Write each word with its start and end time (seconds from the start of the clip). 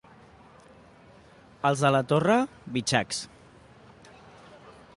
Els 1.69 1.83
de 1.85 1.91
la 1.97 2.01
Torre, 2.13 2.37
bitxacs. 2.79 3.21